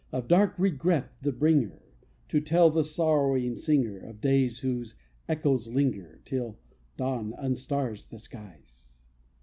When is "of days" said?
3.99-4.61